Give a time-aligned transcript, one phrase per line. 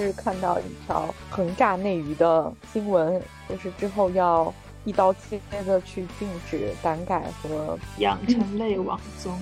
[0.00, 4.52] 是看到一条横炸内娱的新闻，就是之后要
[4.84, 9.32] 一刀切的去禁止胆改和养成类网综。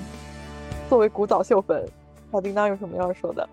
[0.89, 1.89] 作为古早秀粉，
[2.33, 3.49] 小叮当有什么要说的？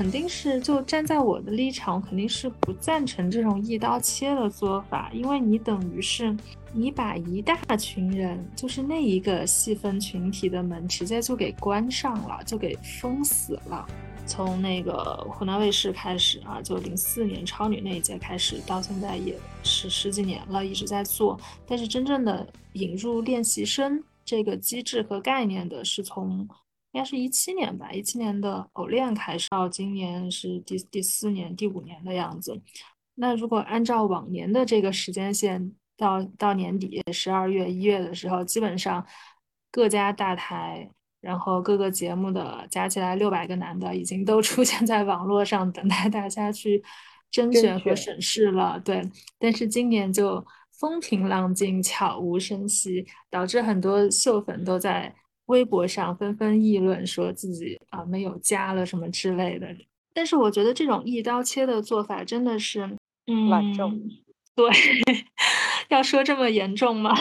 [0.00, 6.34] 肯定是就站在我的立场，肯定是不赞成这种一刀切的做法，因为你等于是
[6.72, 13.86] 你把一大群人，就是那一个细分群体的门直接就给关上了，就给封死了。
[14.24, 21.38] 从那个湖南卫视开始啊，就零四年超女那一届开始，到现在也是十几年了，一直在做。
[21.66, 26.48] 但是真正的引入练习生这个机制和概念的，是从。
[26.92, 32.60] 应该是一七年吧，一七年的偶练开始，到今年是第第四年、第五年的样子。
[33.14, 39.06] 那如果按照往年的这个时间线，到到年底十二月、一月的时候，基本上
[39.70, 46.82] 各家大台，然后各个节目的加起来六百个男的，已经都出现在网络上，等待大家去
[47.30, 48.80] 甄选和审视了。
[48.80, 55.14] 对，但是今年就风平浪静，悄无声息，导致很多秀粉都在。
[55.50, 59.66] 微博上纷纷议论，说自己啊没有家了什么之类的。
[60.14, 64.00] 但是我觉得这种一刀切的做法真的是，嗯，重。
[64.54, 64.70] 对，
[65.90, 67.12] 要说这么严重吗？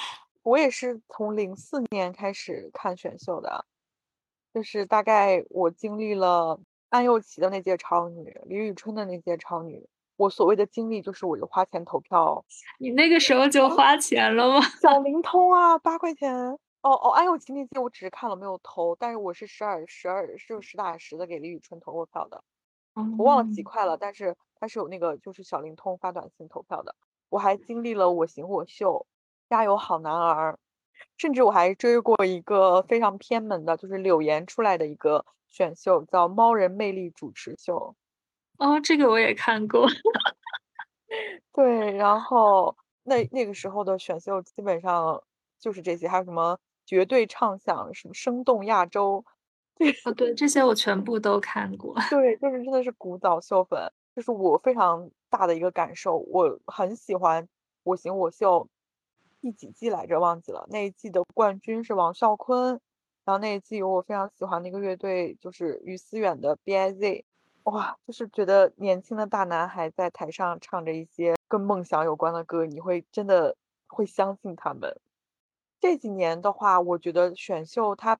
[0.44, 3.64] 我也是从零四年开始看选秀的，
[4.52, 9.86] 就是大概我经历了安又琪的那届超女，李宇春的那届超女。
[10.16, 12.44] 我所谓的经历就是我就花钱投票。
[12.78, 14.60] 你那个时候就花钱了吗？
[14.82, 16.58] 小灵通啊，八块钱。
[16.84, 22.42] 哦哦，安又琪那届我只是看了没有投，但是我是十二十二就实打实的给李宇春投过票的，
[23.18, 26.94] 我忘了几块了，但是他是有那个就是小灵通发短信投票的。
[27.30, 29.06] 我还经历了我行我秀，
[29.50, 30.58] 加油好男儿，
[31.16, 37.96] 甚至我还追过一个非常偏门的，就是柳岩出来的一个选秀，叫猫人魅力主持秀。
[38.58, 39.86] 哦，这个我也看过。
[41.52, 45.22] 对，然后那那个时候的选秀基本上
[45.58, 46.58] 就是这些，还有什么？
[46.88, 49.22] 绝对畅想什么生动亚洲，
[49.76, 51.94] 对啊，对这些我全部都看过。
[52.08, 56.16] 对，就是真的是古早秀粉，就是我非常大的一个感受。
[56.16, 57.44] 我很喜欢
[57.82, 58.60] 《我行我秀》
[59.42, 60.66] 第几季来着，忘记了。
[60.70, 62.80] 那一季的冠军是王啸坤，
[63.26, 67.26] 然后那一季有我非常喜欢的一个乐队，就是于思远的 B I Z。
[67.64, 73.54] 哇，就是觉得年轻的大男孩在台上唱着一些跟梦想有关的歌，你会真的
[73.88, 74.98] 会相信他们。
[75.80, 78.18] 这几年的话，我觉得选秀它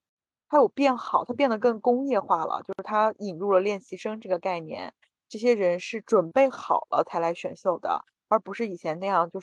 [0.49, 2.63] 它有变好，它变得更工业化了。
[2.63, 4.95] 就是它引入了练习生这个概念，
[5.29, 9.41] 这些人是准备好了才来选秀的，而不是以前那样，就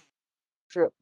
[0.70, 0.94] 是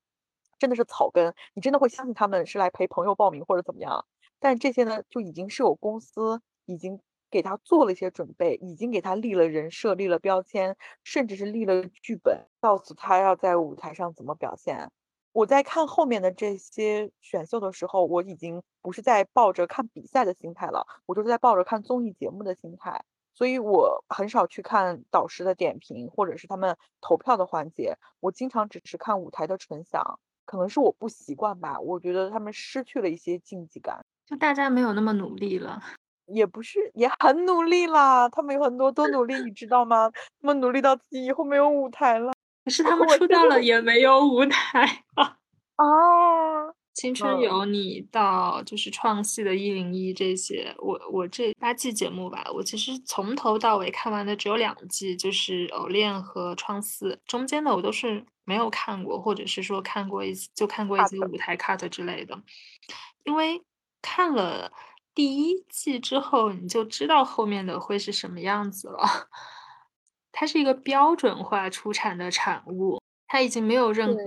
[0.58, 1.34] 真的是草根。
[1.54, 4.06] 你真的会相信他们是来陪朋友报名或者怎么样？
[4.40, 7.00] 但这些呢，就已经是有公司已经
[7.30, 14.92] 给他做了一些准备，已经给他立了人设、立了标签，甚至是立了剧本，告诉他要在舞台上怎么表现。
[15.34, 35.82] 我在看后面的这些选秀的时候，我已经不是在抱着看比赛的心态了，我就是在抱着看综艺节目的心态，所以我很少去看导师的点评或者是他们投票的环节，我经常只是看舞台的纯享，可能是我不习惯吧，我觉得他们失去了一些竞技感，就大家没有那么努力了，
[36.28, 40.12] 也不是也很努力啦，他们有很多多努力，你知道吗？
[40.42, 42.33] 他们努力到自己以后没有舞台了。
[42.64, 45.38] 可是他们出道了也没有舞台啊！
[45.78, 62.40] 哦，青春有你到就是创系的一零一这些，我我这八季节目吧，我其实从头到尾看完的只有两季，就是偶练和创四，中间的我都是没有看过，或者是说看过一就看过一些舞台 cut 之类的，
[63.24, 63.64] 因为
[64.02, 64.72] 看了
[65.16, 69.00] 第一季之后，你就知道后面的会是什么样子了。
[70.34, 74.22] 它是一个标准化出产的产物，它已经没有任何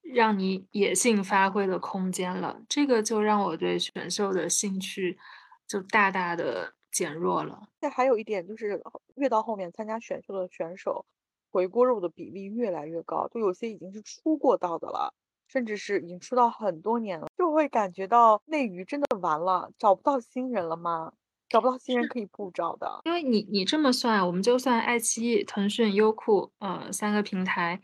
[0.00, 2.62] 让你野性发挥的空间了。
[2.68, 5.18] 这个就让我对选秀的兴趣
[5.66, 7.62] 就大大的减弱了。
[7.80, 8.80] 这还有一点就是，
[9.16, 11.04] 越到后面参加选秀的选手
[11.50, 15.12] 回锅肉的比例越来越高，就有些已经是出过道的了，
[15.48, 21.12] 甚至是已经出道很多年了，就会感觉到内娱真的完了，找不到新人了吗？
[21.52, 27.78] 找不到新人可以不找的，因为你你这么算，我们就算爱奇艺、腾讯、优酷，呃，三个平台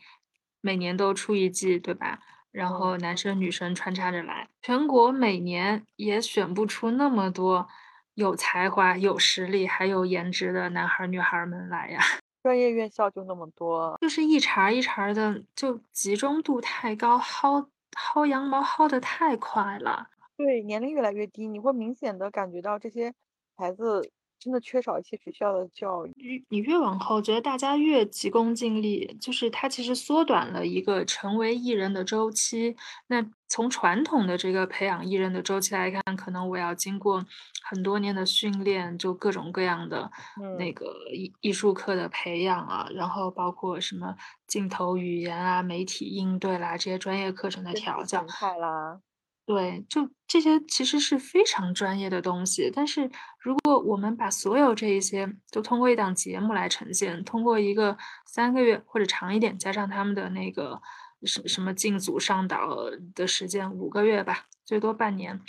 [0.62, 2.18] 每年都出一季，对吧？
[2.50, 7.68] 然后男生女生穿插着来，全国每年也选不出那么多
[8.14, 12.00] 有才华、有实力还有颜值的男孩女孩们来呀。
[12.42, 20.08] 专业院校就那么多，就是一茬一茬的，就集中度太高，薅薅羊毛薅的太快了。
[20.38, 23.12] 对，年龄越来越低，你会明显的感觉到这些
[23.58, 24.10] 孩子。
[24.40, 26.46] 真的缺少一些学校的教育。
[26.48, 32.76] 你越往后，觉得大家越急功近利，就是它其实缩短了一个成为艺人的周期。
[33.08, 37.26] 那从传统的这个培养艺人的周期来看，可能我要经过
[37.64, 40.08] 很多年的训练，就各种各样的
[40.56, 44.14] 那个艺艺术课的培养啊，然后包括什么
[44.46, 48.24] 镜头语言啊、媒体应对啦这些专业课程的调教。
[48.60, 49.00] 啦。
[49.48, 53.10] 对，就这些其实是非常专业的东西，但是
[53.40, 57.96] 如果我们把所有这一些都通过一档节目来呈现，通过一个
[58.26, 60.78] 三个月或者长一点，加上他们的那个
[61.22, 62.76] 什什么进组上岛
[63.14, 65.40] 的时间五个月吧，最多半年，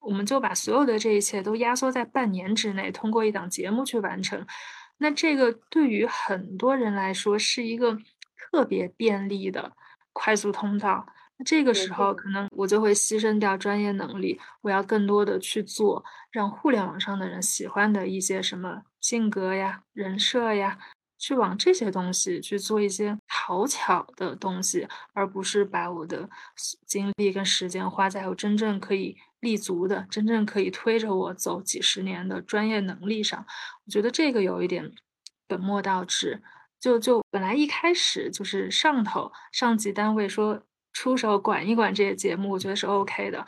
[0.00, 4.46] 我们就把所有的这一切都压缩在半年之内，通过一档节目去完成，
[4.96, 7.98] 那这个对于很多人来说是一个
[8.34, 9.72] 特别便利的
[10.14, 11.06] 快速通道。
[11.44, 20.78] 这个时候，可能我就会牺牲掉专业能力，我要更多的去做让互联网上的人喜欢的一些什么性格呀、人设呀，
[21.18, 26.28] 去往这些东西去做一些讨巧的东西，而不是把我的
[26.86, 33.44] 精力跟时间花在我真正可以立足的、真正可以推着我走几十年的专业能力上。
[33.84, 34.92] 我觉得这个有一点
[35.46, 36.42] 本末倒置。
[36.80, 40.62] 就就本来一开始就是上头上级单位说。
[40.92, 43.44] 出手管一管这些节目，我觉得是 OK 的。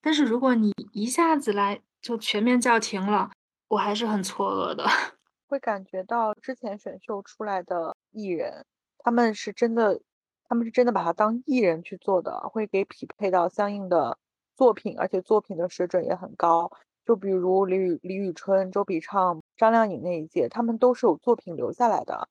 [0.00, 3.30] 但是如果你一下子来就全面叫停了，
[3.68, 4.84] 我还是很错愕的。
[5.48, 8.64] 会感觉到之前选秀出来的艺人，
[8.98, 10.00] 他们是真的，
[10.48, 14.16] 他们是真的把他当艺人去做的，会给匹配到相应的
[14.56, 16.70] 作品，而且作品的水准也很高。
[17.04, 22.28] 就比如李宇、李宇春、周笔畅、张靓颖那一届，他们都是有作品留下来的。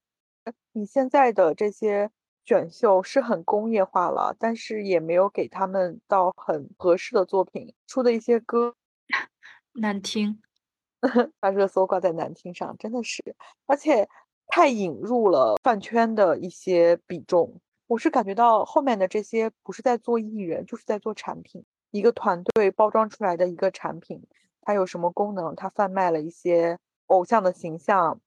[0.74, 2.10] 你现在的这些。
[2.46, 8.76] 选秀是很工业化了，但是也没有给他们到很合适的作品出的一些歌
[9.74, 10.40] 难听，
[11.40, 13.22] 把热搜挂在难听上，真的是，
[13.66, 14.08] 而且
[14.48, 17.60] 太引入了饭圈的一些比重。
[17.88, 24.28] 我是感觉到后面的这些不是在做艺人，就是在做产品，一个团队包装出来的一个产品，
[24.62, 25.56] 它有什么功能？
[25.56, 28.20] 它贩卖了一些偶像的形象。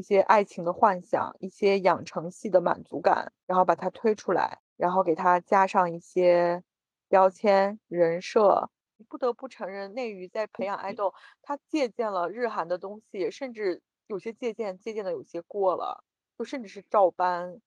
[0.00, 6.62] 一些爱情的幻想，一些养成系的满足感，然后把它推出来，然后给它加上一些
[7.06, 8.70] 标签、人设。
[9.10, 11.12] 不得不承认，内娱在培养爱豆，
[11.42, 16.02] 他借鉴了日韩的东西，甚至有些借鉴借鉴的有些过了，
[16.38, 17.60] 就甚至是照搬，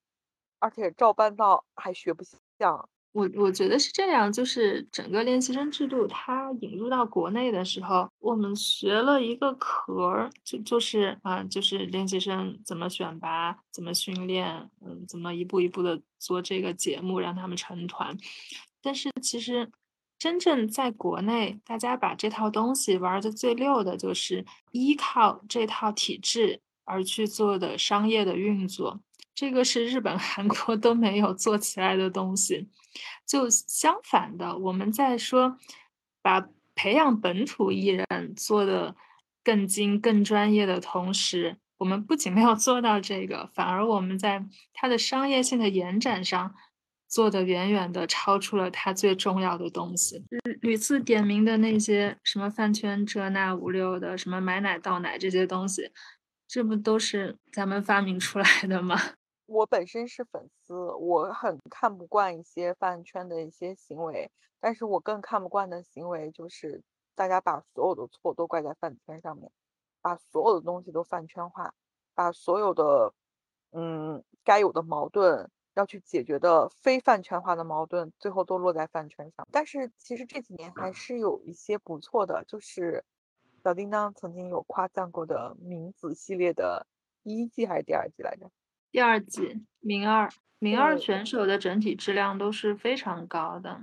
[0.58, 2.24] 而且照搬到还学不
[2.58, 2.90] 像。
[3.14, 18.18] 我我觉得是这样，就是整个练习生制度它引入到国内的时候，我们学了一个壳儿，就就是啊，就是练习生怎么选拔，怎么训练，嗯，怎么一步一步的做这个节目，让他们成团。
[18.82, 19.72] 但是其实
[20.18, 29.00] 真正在国内，大家把这套东西玩的最溜的，就是依靠这套体制而去做的商业的运作。
[29.36, 32.70] 这个是日本、韩国都没有做起来的东西。
[33.26, 35.58] 就相反的，我们在说
[36.22, 38.96] 把培养本土艺人做的
[39.44, 46.54] 更精、更专业的同时，我们不仅没有做到这个，反而我们在它的商业性的延展上
[47.08, 50.24] 做的远远的超出了它最重要的东西。
[50.62, 55.92] 屡次点名的那些什么饭圈这那五六的，什么买奶倒奶这些东西，
[56.48, 58.96] 这不都是咱们发明出来的吗？
[59.54, 66.82] 我本身是粉丝，我很看不惯一些饭圈的一些行为，但是我更看不惯的行为就是
[67.14, 69.52] 大家把所有的错都怪在饭圈上面，
[70.02, 71.72] 把所有的东西都饭圈化，
[72.16, 73.14] 把所有的
[73.74, 79.48] 嗯该有的矛盾要去解决的非饭圈化的矛盾，最后都落在饭圈上。
[79.52, 83.06] 但是其实这几年还是有一些不错的，就是
[83.64, 86.88] 小叮当曾经有夸赞过的名字系列的
[87.22, 88.50] 第一季还是第二季来着？
[88.94, 93.82] 第二季名二名二选手的整体质量都是非常高的，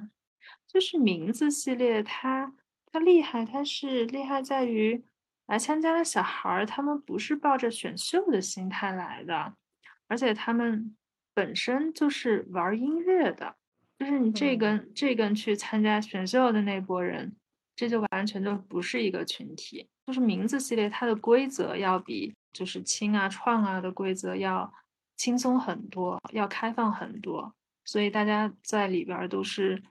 [0.68, 2.54] 就是名字系列，它
[2.86, 5.02] 它厉害，它是厉害在于
[5.48, 9.54] 来参加的小孩儿，他们不是抱着选秀的心态来的，
[10.06, 10.96] 而且他们
[11.34, 13.56] 本身就是玩音乐的，
[13.98, 17.34] 就是你这跟这根去参加选秀的那波人，
[17.74, 19.88] 这就完全就不是一个群体。
[20.06, 24.72] 就是名字系列，它的规则要比就是青啊创啊的规则要。
[25.20, 27.52] 轻松很多，要开放很多，
[27.84, 29.82] 所以大家在里边都是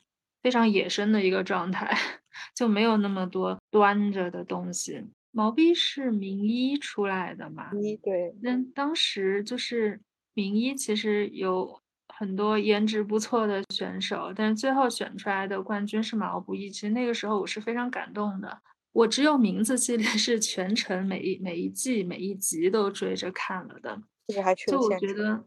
[0.42, 1.96] 非常野生的一个状态，
[2.58, 5.06] 就没有那么多端着的东西。
[5.30, 7.70] 毛逼是名医出来的嘛？
[7.80, 10.02] 一对，那当时就是
[10.34, 16.72] 名医，其实有很多颜值不错的选手，但是最后选出来的冠军是毛不易。
[16.72, 18.64] 其实那个时候我是非常感动的。
[18.94, 24.02] 我只有名字系列是全程每一每一季每一集都追着看了的。
[24.30, 25.08] 这个还去了就我现场。
[25.08, 25.44] 觉得，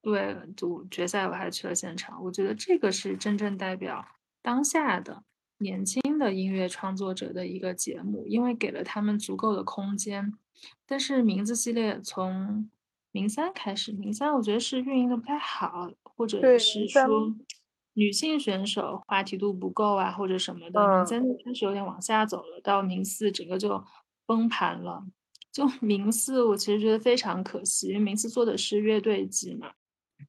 [0.00, 2.24] 对，就决赛我还去了现场。
[2.24, 4.04] 我觉得这个是真正代表
[4.40, 5.22] 当下的
[5.58, 10.32] 年轻的音乐创作者的一个节目，因为给了他们足够的空间。
[10.86, 12.70] 但是名字系列从
[13.10, 17.34] 名三开始，名三我觉得是运营的不太好，或者是说
[17.92, 23.84] 女性选手话题度不够啊，或者什么的，名嗯三就开始有点往下走了，到名四整个就
[24.24, 25.04] 崩盘了。
[25.52, 29.70] 就名次，我其实觉得非常可惜，因为名次做的是乐队级嘛。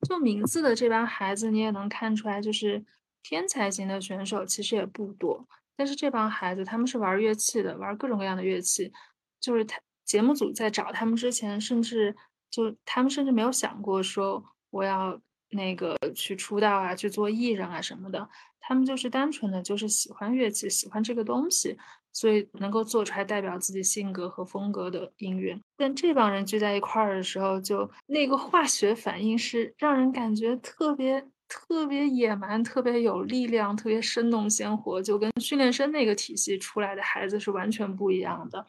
[0.08, 2.84] 就名次的这帮孩子，你也能看出来，就是
[3.22, 8.92] 天才型的选手其实也不多，但是这帮孩子他们是玩乐器的，玩各种各样的乐器。
[9.40, 12.16] 就是他节目组在找他们之前，甚至
[12.50, 18.28] 就他们甚至没有想过说我要那个去出道啊，去做艺人啊什么的。
[18.60, 21.78] 他们就是单纯的就是喜欢乐器，喜欢这个东西，
[22.14, 25.60] 所以能够做出来代表自己性格和风格的音乐。
[25.76, 38.66] 但这帮人聚在一块儿的时候，就那个化学反应是让人感觉特别特别野蛮、特别有力量、特别生动鲜活，就跟训练生那个体系出来的孩子是完全不一样的。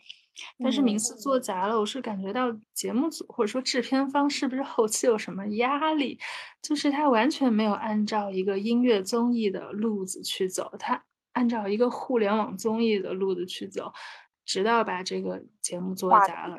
[0.58, 6.18] 但是名嗯次做砸了，我是感觉到节目组或者说制片方是不是后期有什么压力？
[6.60, 11.00] 就是他完全没有按照一个音乐综艺的路子去走，他
[11.34, 13.92] 按照一个互联网综艺的路子去走，
[14.44, 16.56] 直到把这个节目做话砸了。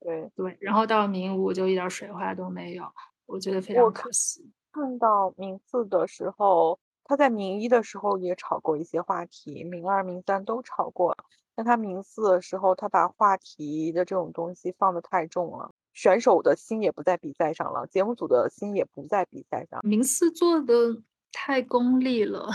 [0.00, 0.28] 对。
[0.34, 2.84] 对，然后到名五就一点儿水花都没有，
[3.26, 4.50] 我觉得非常可惜。
[4.72, 11.16] 看到名次的时候，他在名一的时候也炒过一些话题，名二、名三都炒过。
[11.54, 22.48] 但他名四的时候，他把话题的这种东西放得太重了，选手的心也不在比赛上了，节目组的心也不在比赛上，名次做的太功利了，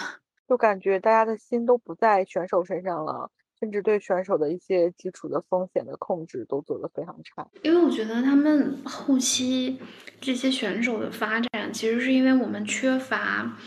[0.48, 7.48] 就感觉大家的心都不在选手身上了，甚至对选手的一些基础的风险的控制都做得非常差。
[7.64, 9.80] 因为我觉得他们后期
[10.22, 13.58] 这些选手的发展，其实是因为我们缺乏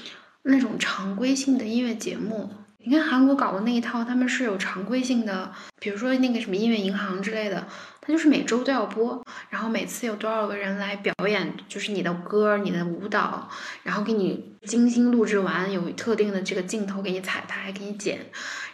[0.42, 2.48] 那种常规性的音乐节目。
[2.82, 7.68] 你看韩国搞的那一套，他们是有常规性的，比如说那个什么音乐银行之类的，
[8.10, 13.48] 它就是每周都要播，然后每次有多少个人来表演，就是你的歌、你的舞蹈，
[13.84, 18.18] 然后给你精心录制完，有特定的这个镜头给你彩排、给你剪，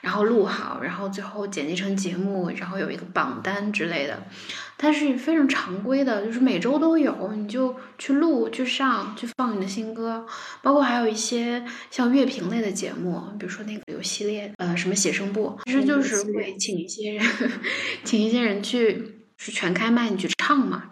[0.00, 4.23] 然后录好，然后最后剪辑成节目，然后有一个榜单之类的。
[4.78, 10.26] 它是非常常规的，就是每周都有，你就去录、去上、去放你的新歌，
[10.61, 17.26] 包括还有一些像乐评类的节目，比如说那个有系列，呃，什么写生部，其实就是会请一些人，
[18.05, 20.85] 请一些人去是全开麦你去唱嘛，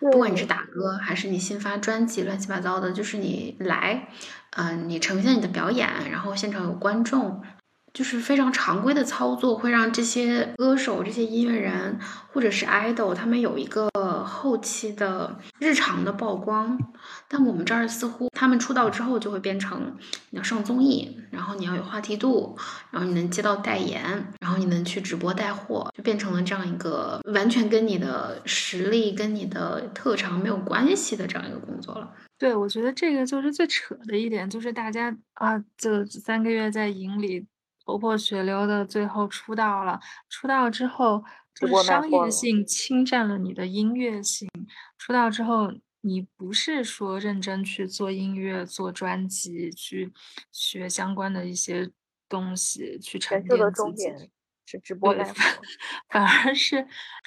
[0.00, 4.08] 不管你是打歌还是你新发专辑，乱七八糟的，就是你来，
[4.56, 7.42] 嗯、呃，你呈现你的表演，然后现场有观众。
[7.94, 11.98] 就是非常常规的操作，会让这些歌手、这些音乐人
[12.30, 13.88] 或者是 idol，他们有一个
[14.26, 16.78] 后期的日常的曝光。
[17.28, 19.96] 但我们这儿似乎他们出道之后就会变成
[20.30, 22.58] 你要上综艺，然后你要有话题度，
[22.90, 24.02] 然后你能接到代言，
[24.40, 32.12] 然后你能去直播带货，就变成了这样一个完全跟你的实力、跟你的特长没有关系的这样一个工作了。
[32.38, 37.46] 对，我觉得这个就是最扯的一点，就是大家啊，这三个月在营里。
[37.88, 40.00] 头破血流的，最后出道了。
[40.28, 41.22] 出道之后，
[41.58, 44.48] 就是商业性侵占了你的音乐性。
[44.98, 45.72] 出道之后，
[46.02, 50.12] 你不是说认真去做音乐、做专辑、去
[50.52, 51.90] 学相关的一些
[52.28, 54.30] 东西，去沉淀自己。
[54.68, 55.34] 是直播带货，
[56.08, 56.84] 反而是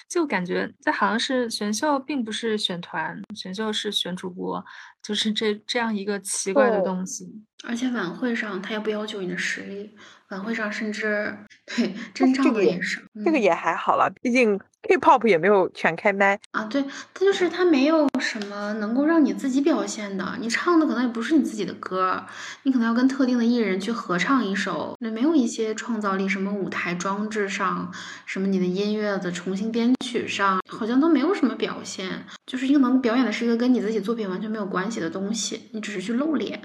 [0.10, 4.62] 就感觉这好像是选秀，并不是选团，选秀是选主播，
[5.02, 7.42] 就是这这样一个奇怪的东西。
[7.64, 9.96] 而且晚会上他也不要求你的实力，
[10.30, 11.36] 晚会上甚至
[11.76, 13.02] 对真唱的也是。
[13.26, 16.64] 这个也还好了，毕竟 K-pop 也没有全开麦啊。
[16.66, 16.84] 对，
[17.14, 22.26] 他就是他没有什么能够让你自己表现的，你唱的可能也不是你自己的歌，
[22.64, 27.92] 你可能要跟特定的艺人去合唱一首，那没有一些创造力，什么舞台装置上，
[28.26, 36.62] 什么你的音乐的重新编曲上，好像都没有什么表现，就是一个能表演的是一个跟你自己作品完全没有关系的东西，你只是去露脸。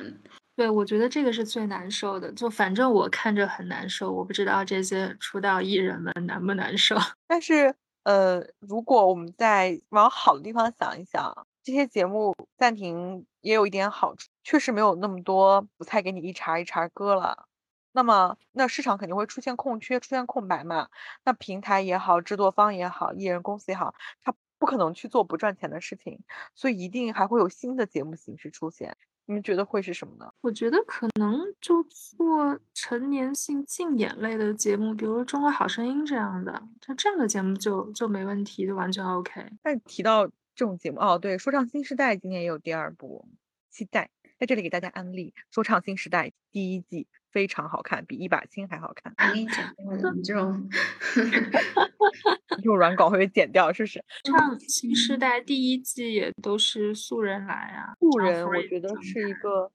[0.57, 2.31] 对，我觉得这个是最难受的。
[2.33, 6.95] 就反正我看着很难受，我不知道这些出道艺人们难不难受。
[7.27, 17.47] 但是，呃，如果我们再往好的地方想一想，这些节目暂停也有一点好处，确实没有那么多不菜给你一茬一茬割了。
[17.91, 20.89] 那么那市场肯定会出现空缺，出现空白嘛。
[21.25, 23.93] 那平台也好，制作方也好，艺人公司也好，
[24.23, 26.21] 他不可能去做不赚钱的事情，
[26.55, 28.97] 所以一定还会有新的节目形式出现。
[29.27, 30.31] 你们觉得会是什么呢？
[30.41, 36.53] 我觉得可能就做成年性竞演类的节目，比如《中国好声音》这样的，
[36.87, 39.45] 像这样的节目就就没问题，就完全 OK。
[39.63, 43.27] 但提到这种节目，哦，对，《说唱新时代》今年也有第二部，
[43.71, 44.11] 期待。
[44.37, 49.13] 在这里给大家安利《说唱新时代》第一季，非常好看，比一把青还好看。
[49.19, 49.75] 我跟你讲，
[50.17, 50.71] 你这种
[52.57, 53.99] 这种软稿会被剪掉，是不是？
[54.25, 59.69] 《唱新时代》第一季也都是素人来啊，素人我觉得是一个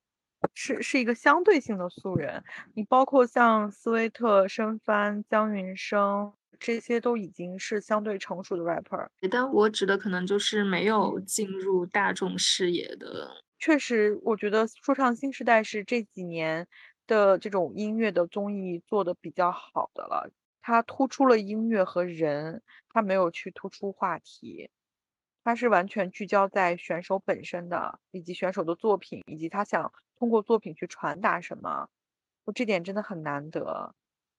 [0.53, 2.41] 是是一个相对性的素人。
[2.75, 9.05] 你包括像斯威特、申帆、江云升这些，都已经是相对成熟的 rapper。
[9.29, 13.29] 但我指的可能就是没有进入大众视野的。
[13.61, 16.65] 确实，我觉得说唱新时代是这几年
[17.09, 20.31] 的这种音乐的综艺做的比较好的了。
[20.61, 24.69] 它突出了音乐和人，它没有去突出话题，
[25.43, 31.89] 它是完全聚焦在选手本身的，以及选手的作品，以及他想通过作品去传达什么。
[32.45, 33.93] 就这点真的很难得。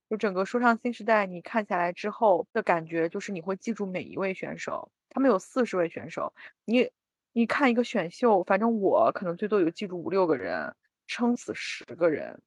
[0.08, 4.90] 就整个说唱新时代，你看下来之后的感觉，就是你会记住每一位选手。
[5.10, 6.32] 他们有四十位选手，
[6.64, 6.90] 你。
[7.32, 10.74] 你看一个选秀，反正我可能最多有记住五六个人，
[11.06, 12.42] 撑死十个人。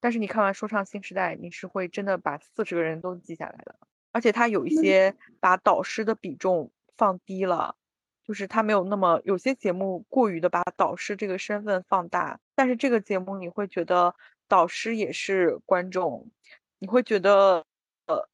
[0.00, 3.76] 但是你看完《说唱新时代》，你是会真的把四十个人都记下来的。
[4.12, 7.76] 而且他有一些把导师的比重放低了，
[8.24, 12.40] 就是他没有那么有些节目过于的把导师这个身份放大。
[12.54, 14.14] 但是这个节目你会觉得
[14.48, 16.30] 导师也是观众，
[16.78, 17.64] 你会觉得
[18.06, 18.28] 呃，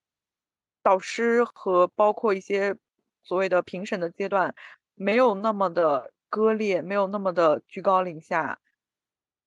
[0.83, 2.77] 导师和包括一些
[3.23, 4.55] 所谓的评审的阶段。
[4.95, 8.61] 没有那么的割裂，没有那么的居高临下，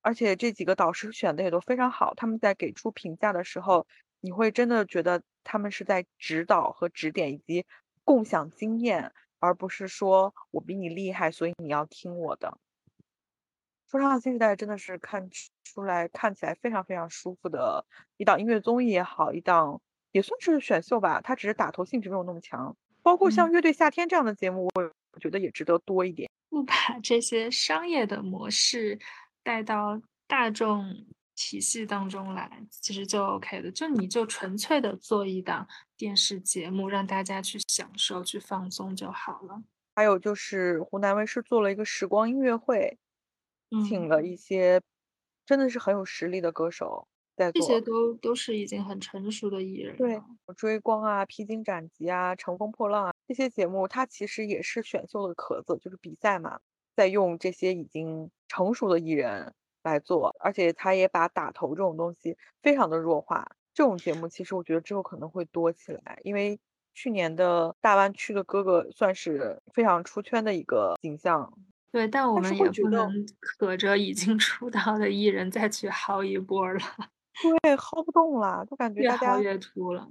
[0.06, 2.14] 而且这几个导师选的也都非常好。
[2.14, 3.88] 他们在给出评价的时候，
[4.22, 7.66] 你会真的觉得他们是在指导和指点，以及
[8.04, 12.56] 共享经验，而不是说我比你厉害，所以你要听我的。
[13.90, 15.28] 说唱新时代真的是看
[15.64, 17.84] 出来看起来非常非常舒服的
[18.18, 22.78] 一档音乐综艺也好，一档也算是选秀吧，它只是打头性质没有那么强。
[23.02, 24.94] 包括像乐队夏天这样的节目，我。
[25.16, 29.00] 我觉得也值得多一点，不把这些商业的模式
[29.46, 31.06] 带到大众
[31.36, 33.72] 体系当中来，其实就 OK 的。
[33.72, 39.62] 就你就纯粹的做一档电视节目，让大家去享受、去放松就好了。
[39.94, 42.98] 还有就是湖南卫视做了一个时光音乐会，
[43.88, 44.82] 请了一些
[45.46, 49.96] 真的是很有实力的歌手在做，这些都都是已经很成熟的艺人。
[49.96, 50.20] 对，
[50.58, 53.14] 追光啊，披荆斩棘啊，乘风破浪啊。
[53.28, 56.60] 这些节目它其实也是选秀的壳子，就是比赛嘛，
[56.96, 59.54] 在用这些已经成熟的艺人
[59.84, 63.56] 来做，而且他也把打头这种东西非常的弱化。
[63.74, 66.60] 这种节目其实我觉得之后可能会多起来，因为
[66.94, 71.52] 去年的大湾区的哥哥算是非常出圈的一个形象。
[71.92, 76.80] 对，但我们也不能可着已经出道的艺人再去薅一波了。
[77.62, 80.08] 对，薅不动了，就感觉大家越秃了。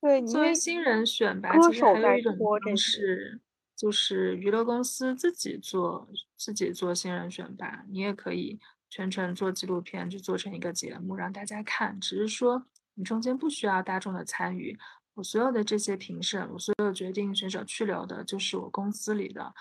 [0.00, 3.40] 对，作为新人选拔，其实还有一种方式，
[3.78, 8.58] 就是娱乐公司自己做自己做新人选拔，你也可以
[8.90, 12.00] 全程做纪录片，就做成一个节目让大家看。
[12.00, 14.76] 只是说你中间不需要大众的参与，
[15.14, 19.54] 我所有的这些评审，我所有决定选手去留的，就是我公司里的，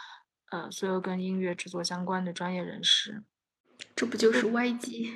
[0.50, 3.22] 呃，所有跟音乐制作相关的专业人士。
[3.96, 5.14] 这不就是 YG？？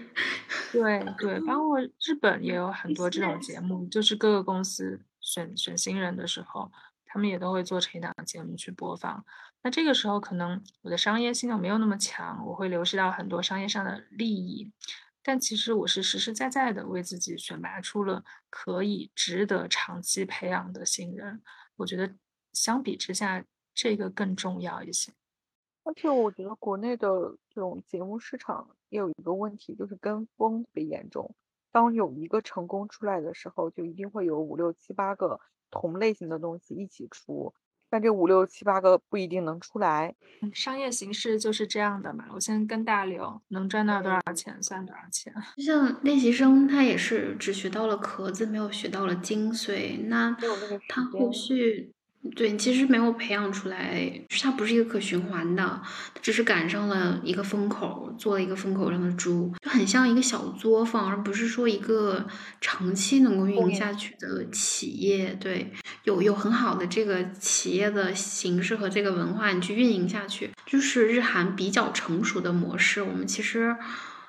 [0.72, 5.02] 对 对，包括日本也有很多这种节目，就是各个公司。
[5.24, 6.72] 选选新人的时候，
[7.12, 9.26] 他们也都会做成一档节目去播放。
[9.62, 14.71] 那这个时候，可能我的商业性就没有那么强，我会流失到很多商业上的利益。
[15.21, 21.41] 但其实我是实实在在的为自己选拔出了可以值得长期培养的新人。
[21.76, 22.15] 我觉得
[22.54, 23.43] 相比之下，
[23.76, 25.12] 这个更重要一些。
[25.84, 27.08] 而且我觉得国内的
[27.50, 31.36] 这种节目市场也有一个问题，就是跟风特别严重。
[31.71, 35.39] 当有一个成功出来的时候，就一定会有五六七八个
[35.72, 37.54] 同类型的东西一起出，
[37.90, 40.14] 但这五六七八个不一定能出来。
[40.54, 45.34] 商业形式就是这样的嘛，我先跟大流，能赚到多少钱算多少钱。
[45.58, 50.38] 就像练习生，他也是只学到了壳子，没有学到了精髓，那
[50.88, 51.94] 他后续。
[52.36, 55.82] 对，其实没有培养出来，它不是一个可循环的，
[56.22, 62.28] 只是赶上了一个风口，做了一个风口上的猪，就很像一个小作坊，而不是说一个
[62.62, 65.36] 长期能够运营下去的企业。
[65.42, 73.76] 对，有有很好的这个企业的形式和这个文化，你去运营下去，就是日韩比较成熟的模式，我们其实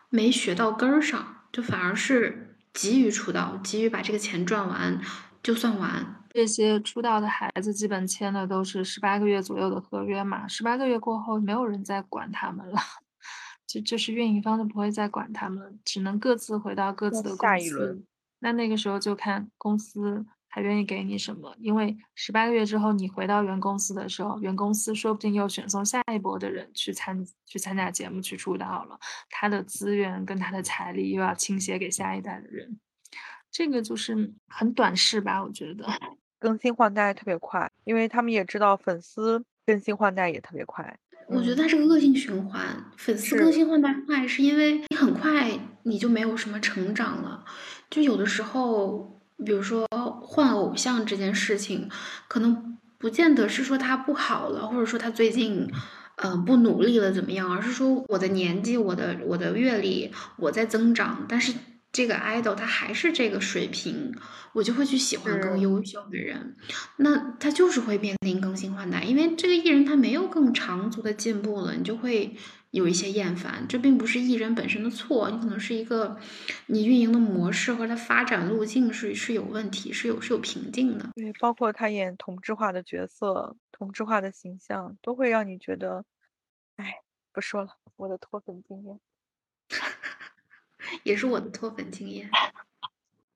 [0.09, 4.98] 没学到根儿上，就反而是急于出道，急于把这个钱赚完
[5.42, 6.21] 就算完。
[6.34, 12.80] 这些出道的孩子基本签的都是十八个月左右的合约嘛，十八个月过后没有人再管他们了，
[13.66, 18.04] 就就是运营方就不会再管他们，只能各自回到各自的公司。
[18.38, 28.98] 那那个时候就看公司还愿意给你什么，因为十八个月之后你回到原公司的时候，原公司说不定又选送下一波的人去参去参加节目去出道了，
[29.30, 32.80] 他的资源跟他的财力又要倾斜给下一代的人，
[33.50, 35.86] 这个就是很短视吧，我觉得。
[36.42, 40.98] 更新换代特别快，因为他们也知道粉丝更新换代也特别快。
[41.28, 45.48] 我觉得它是个恶性循环，粉丝更新换代快，是因为你很快
[45.85, 47.44] 你就没有什么成长了。
[47.88, 49.87] 就有的时候，比如说
[50.20, 51.88] 换偶像这件事情，
[52.26, 55.70] 可能不见得是说他不好了，或者说他最近
[56.16, 61.55] 嗯不努力了怎么样，而是说我的年纪、我的我的阅历我在增长，但是。
[61.92, 64.14] 这个 idol 他还是这个水平，
[64.55, 66.57] 我就会去喜欢更优秀的人，
[66.96, 72.35] 那他就是会面临更新换代，因为这个艺人他没有更长足的进步了，你就会
[72.70, 73.66] 有一些厌烦。
[73.68, 76.16] 这并不是艺人本身的错，你可能是一个
[76.68, 81.11] 你运营的模式和他发展路径是是有问题，是有是有瓶颈的。
[81.14, 86.07] 对，包括他演同质化的角色、同质化的形象，都会让你觉得，
[86.76, 86.94] 哎，
[87.33, 88.98] 不说了，我的脱粉经验。
[91.02, 92.30] 也是我的脱粉经验。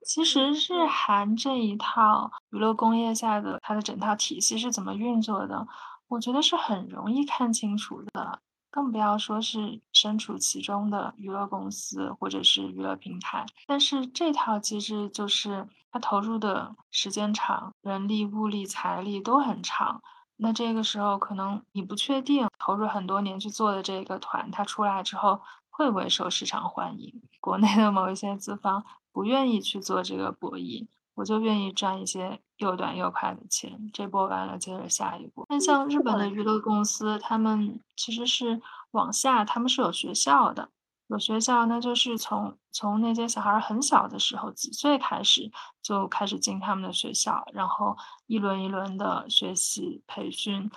[0.02, 5.66] 其实日韩这一套娱乐工业下的它的整套体系是怎么运作的，
[6.06, 8.40] 我觉得是很容易看清楚的。
[8.70, 13.44] 更不要说是身处其中的娱乐公司或者是娱乐平台。
[13.66, 20.02] 但是这套机制就是它投入的时间长，人力、物力、财力都很长。
[20.36, 25.40] 那这个时候可能你不确定投入很多年去做的这个团，它出来之后。
[25.76, 27.22] 会不会受市场欢迎？
[27.38, 33.90] 国内的某一些资方不愿意去做这个博弈，我就愿意赚一些又短又快的钱。
[33.92, 35.44] 这波完了，接着下一波。
[35.50, 38.62] 那像日本的娱乐公司，他们其实是
[38.92, 40.70] 往下，他们是有学校的，
[41.08, 47.94] 有学校，那就是从从那些小孩很小的时候，几岁开始就开始进他们的学校，然后
[48.26, 50.70] 一轮一轮的学习、培训、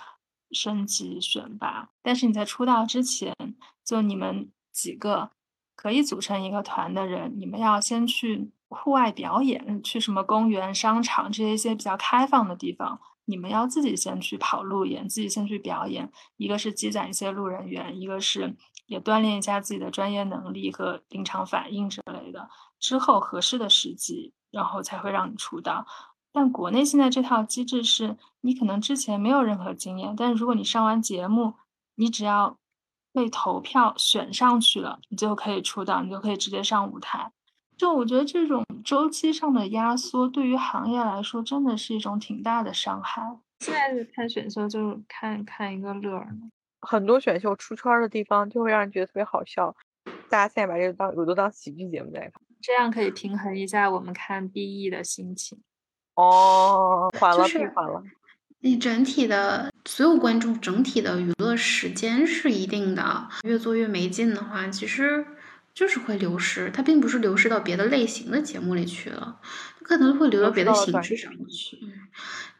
[0.50, 1.88] 升级、选拔。
[2.02, 3.34] 但是你在出道之前，
[3.82, 4.52] 就你们。
[4.80, 5.30] 几个
[5.76, 16.10] 可以组成一个团的人，你们要先去户外表演，去什么公园、商场这些一些比较开放的地方，你们要自己先去跑路演，自己先去表演。
[16.38, 22.48] 一个是积攒一些路人缘，一个是也锻炼一下自己的专业能力和临场反应之类的。
[22.78, 25.86] 之后合适的时机，然后才会让你出道。
[26.32, 31.54] 但国内现在这套机制是，你可能之前没有任何经验，但是如果你上完节目，
[31.96, 32.56] 你只要。
[33.12, 37.30] 被投票选上去了，你就可以出道，你就可以直接上舞台。
[37.76, 43.22] 就我觉得这种周期上的压缩，对于行业来说，真的是一种挺大的伤害。
[43.60, 46.28] 现在看选秀就是看看一个乐儿
[46.80, 49.74] 很多选秀出圈的地方就会让人觉得特别好笑。
[50.30, 55.58] 大家现在把这个当我都当喜剧节目在看，这样可以平衡一下我们看 BE 的心情。
[56.14, 58.02] 哦，缓了，平缓了。
[58.62, 65.24] 你整体的所有观众整体的娱乐时间是一定的，越做越没劲的话，其实
[65.72, 66.70] 就是会流失。
[66.72, 69.38] 它并不是流失到别的类型的节目里去了，
[69.80, 71.78] 它可能会流到别的形式上去。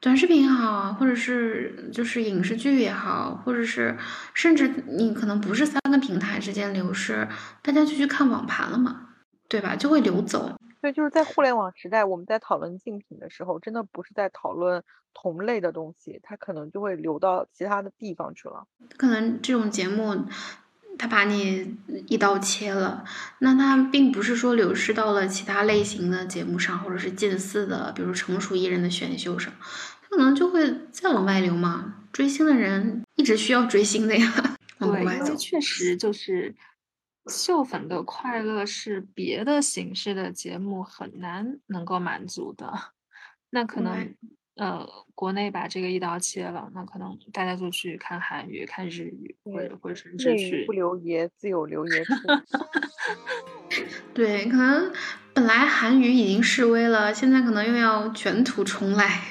[0.00, 3.98] 短视频也好，或者是就是影视剧也好，或者是
[4.32, 7.28] 甚至你可能不是三个平台之间流失，
[7.60, 9.08] 大家就去看网盘了嘛，
[9.50, 9.76] 对吧？
[9.76, 10.50] 就会流走。
[10.80, 14.82] 对，就是在互联网时代，我们在讨论竞品的时候，真的不是在讨论
[15.12, 18.64] 同类的东西，它可能就会流到其他的地方去了。
[18.96, 20.24] 可能这种节目，
[20.96, 23.04] 它把你一刀切了，
[23.40, 31.96] 那它并不是说流失到了其他类型的节目上，或者是近似的，比如成熟艺人的选秀上，它可能就会再往外流嘛。
[32.12, 36.54] 追星的人一直需要追星的呀， 对，因为确实就是。
[37.26, 42.72] 秀粉的快乐是别的形式的节目很难能够满足的，
[43.50, 44.14] 那可能
[44.56, 52.14] 呃，国内把这个一刀切了，那可能大家就去看韩语、看日语，或者或者甚至去不留爷自有留爷处。
[54.12, 54.92] 对，可能
[55.32, 59.22] 本来韩语已经示威了，现在可能又要卷土重来。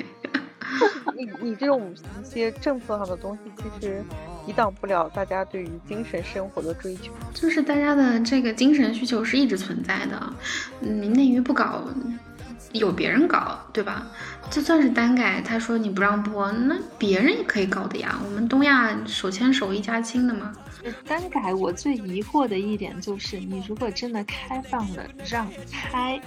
[1.18, 4.04] 你你这种一些政策上的东西，其实。
[4.46, 10.34] 抵挡不了大家对于精神生活的追求，就是大家的这个精神需求是一直存在的。
[10.82, 11.84] 嗯内娱不搞，
[12.72, 14.06] 有别人搞，对吧？
[14.52, 18.20] 就算是单改，他说你不让播，那别人也可以搞的呀。
[18.24, 20.54] 我们东亚手牵手一家亲的嘛。
[21.06, 26.22] 单改，我最疑惑的一点就是，你如果真的开放了让拍，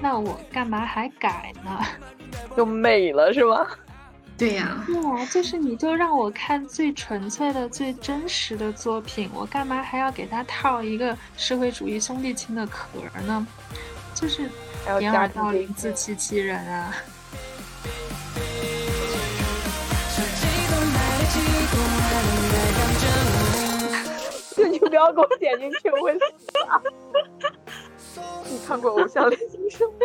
[0.00, 1.80] 那我干嘛还改呢？
[2.56, 3.66] 就美了是吗？
[4.38, 12.86] 对呀，对啊，就是你就让我看最纯粹的、最真实的作品，我干嘛还要给他套一个社会主义兄弟情的壳
[13.26, 13.46] 呢？
[14.18, 14.48] 就是
[14.98, 16.96] 掩耳盗铃、自欺欺人啊！
[24.70, 26.20] 你不要给我点进去，我会死。
[28.48, 29.98] 你看过《偶像练习生》吗？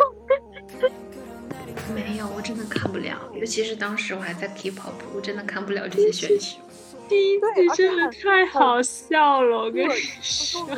[1.94, 3.16] 没有，我真的看不了。
[3.34, 6.58] 尤其是当时我还在 K-pop，我真的看不了这些选秀。
[7.08, 10.68] 第一季真的太好笑了，我跟你说。